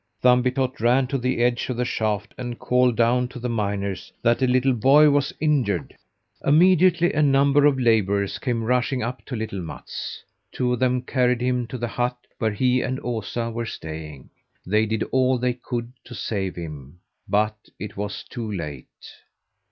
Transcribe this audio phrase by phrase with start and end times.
[0.23, 4.41] Thumbietot ran to the edge of the shaft and called down to the miners that
[4.41, 5.95] a little boy was injured.
[6.43, 10.23] Immediately a number of labourers came rushing up to little Mats.
[10.51, 14.31] Two of them carried him to the hut where he and Osa were staying.
[14.65, 16.97] They did all they could to save him,
[17.29, 18.87] but it was too late.